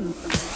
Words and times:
soon. 0.00 0.49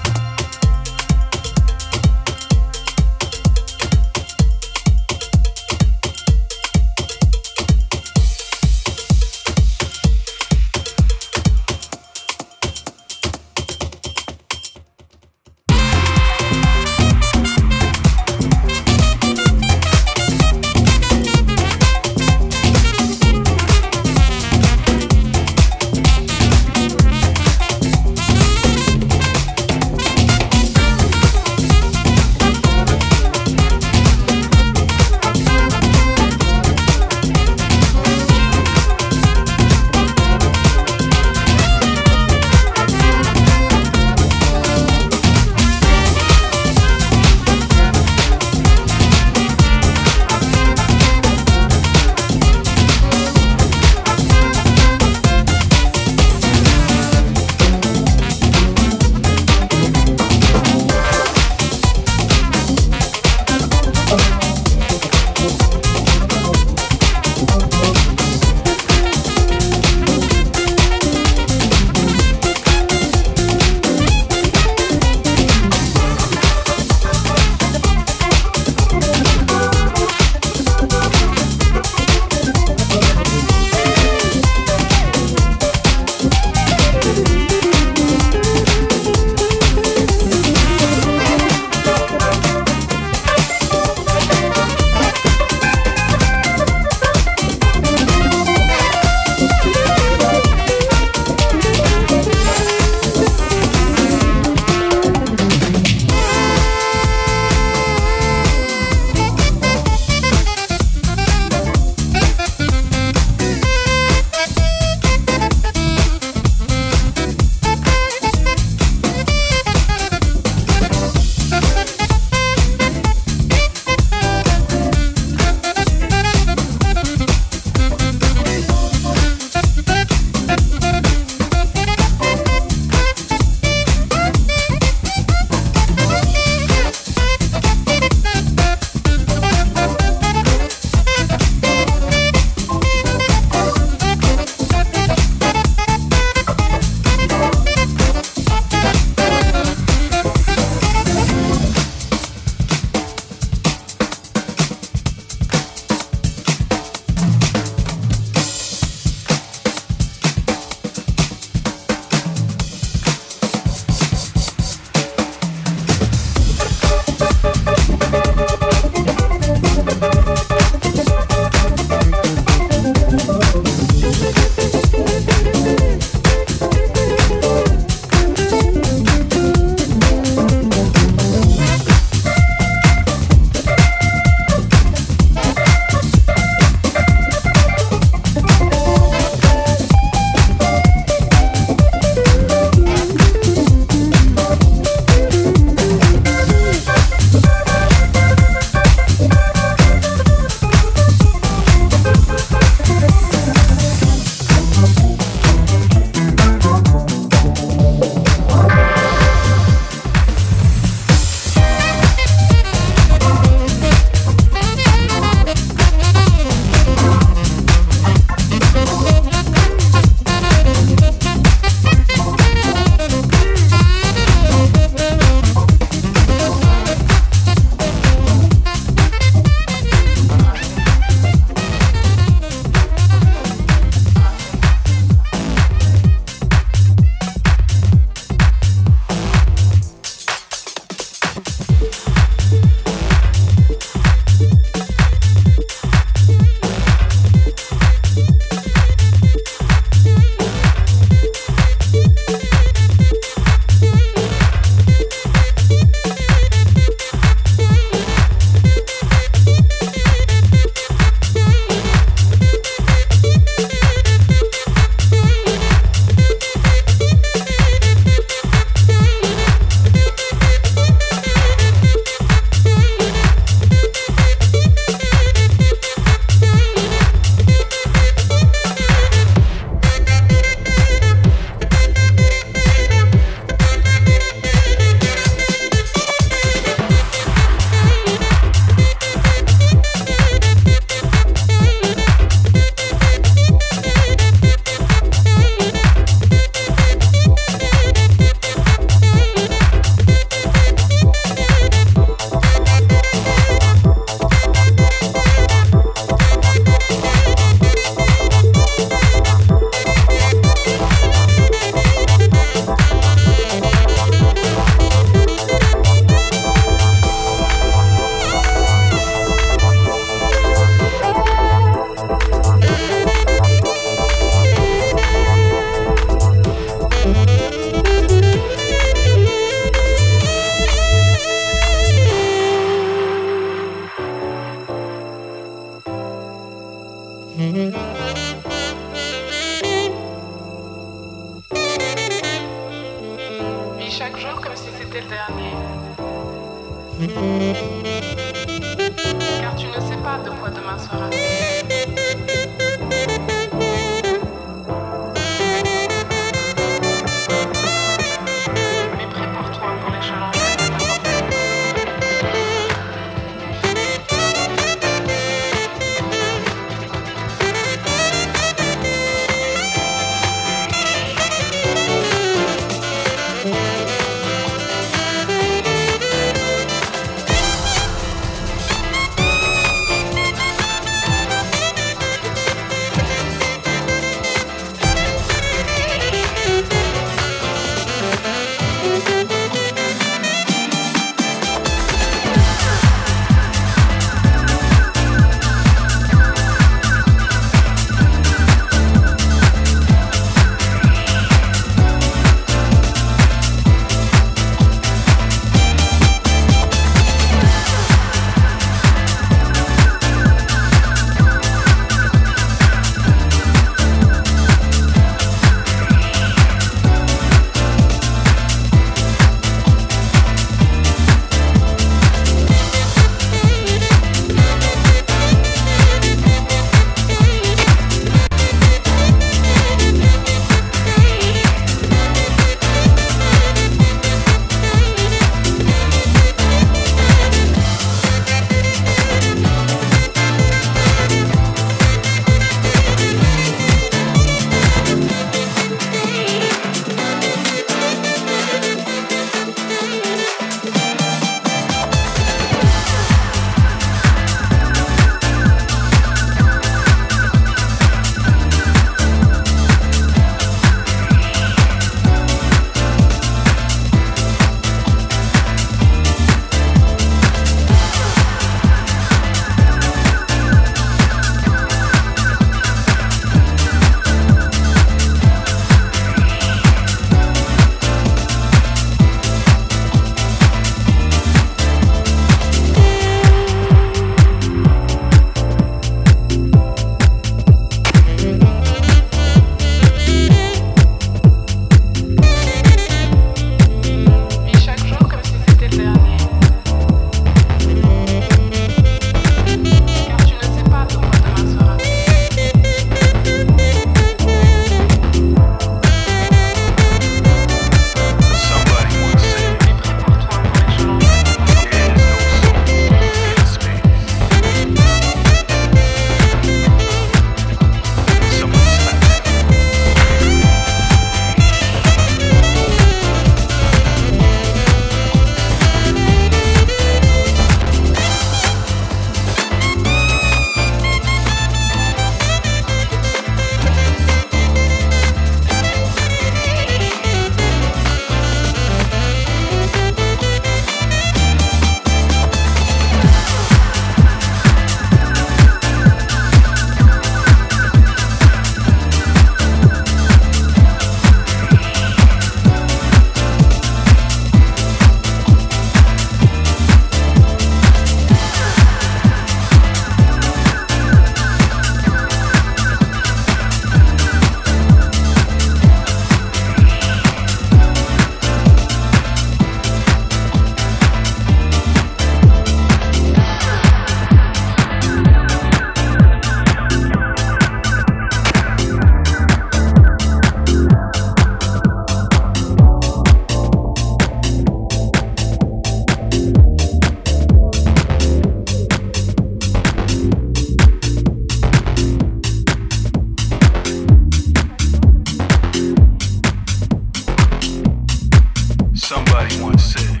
nobody 599.11 599.41
wants 599.41 599.75
it. 599.75 600.00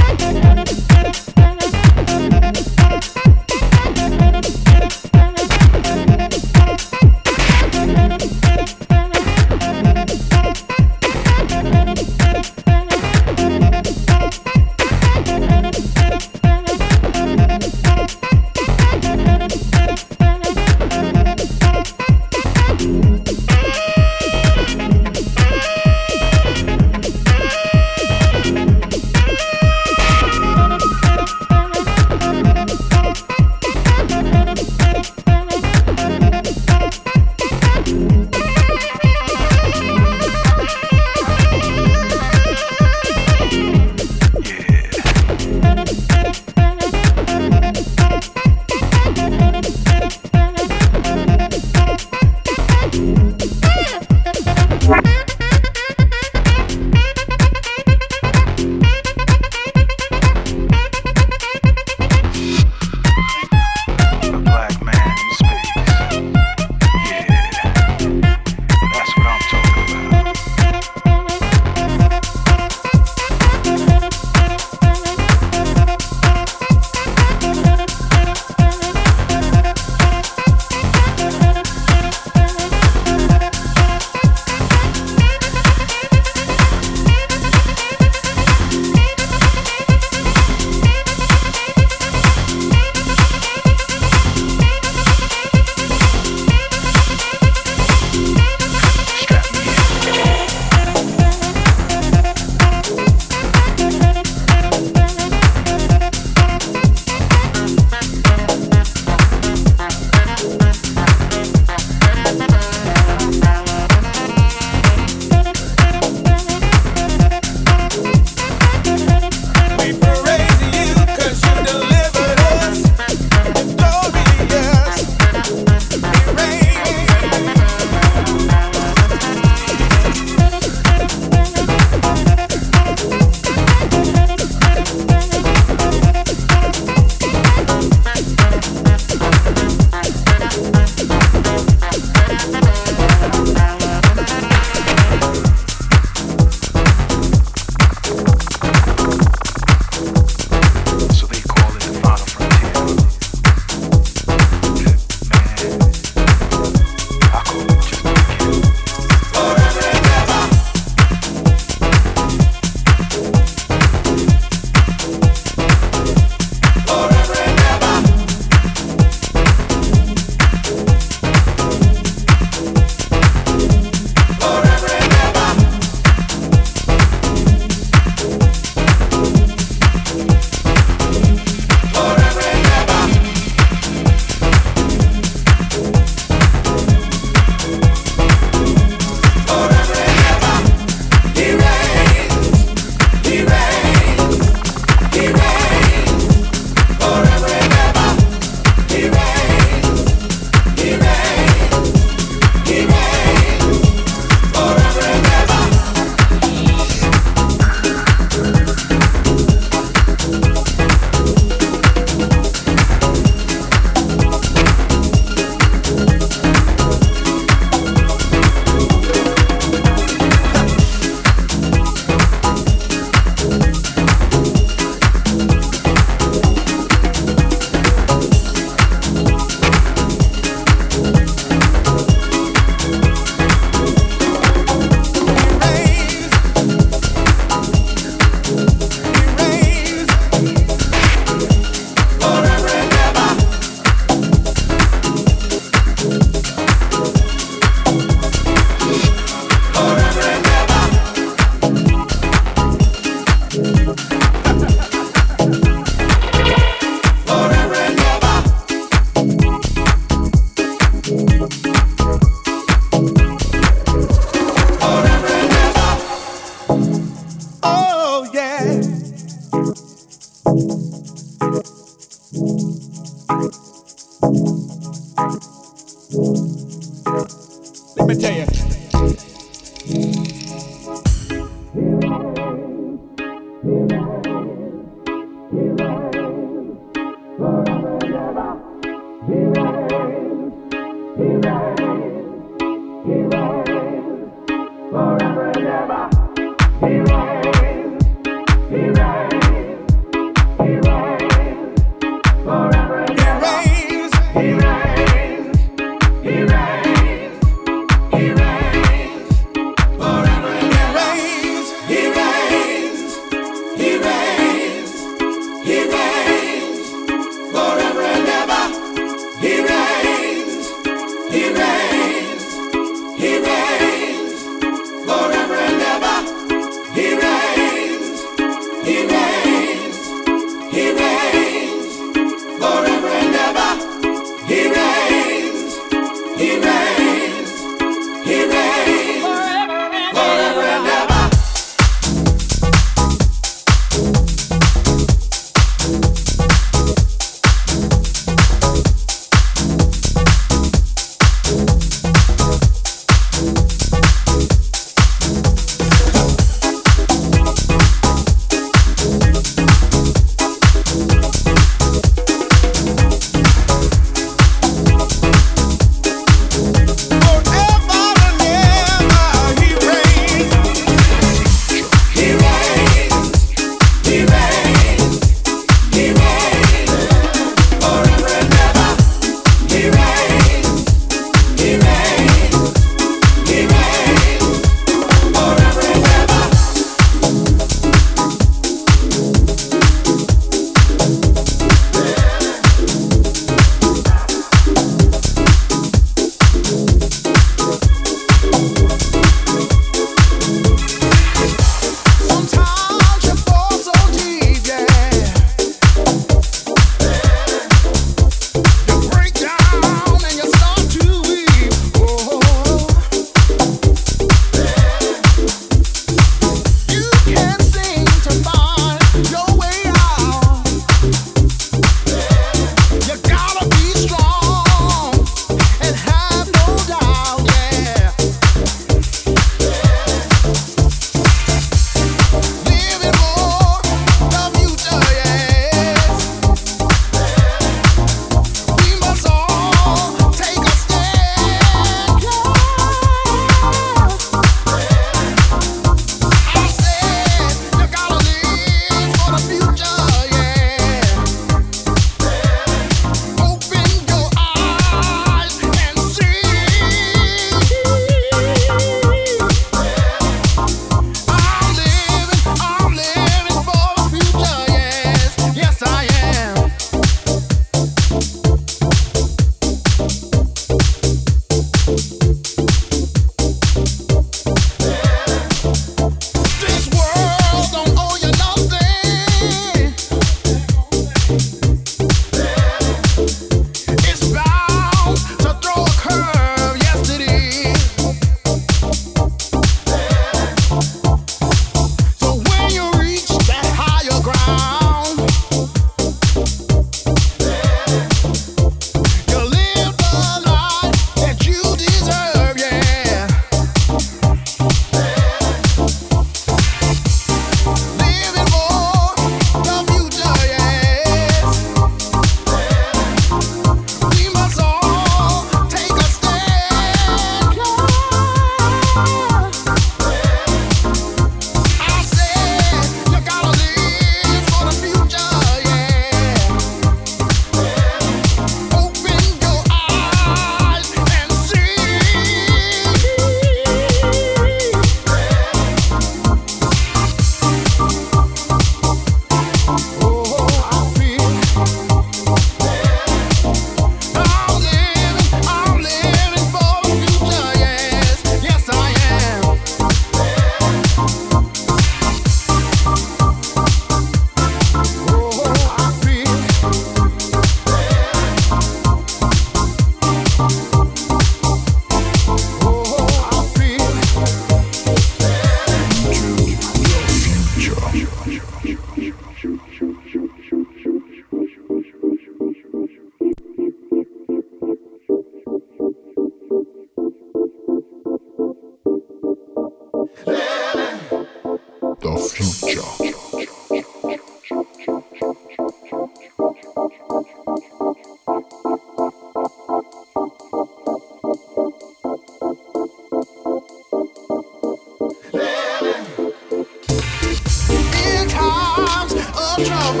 The 599.60 599.66
future 599.66 600.00